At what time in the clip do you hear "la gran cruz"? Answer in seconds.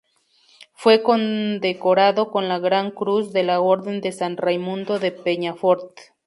2.49-3.33